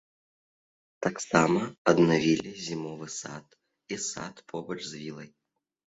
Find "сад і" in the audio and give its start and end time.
3.21-4.05